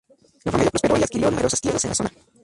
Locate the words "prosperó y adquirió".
0.71-1.29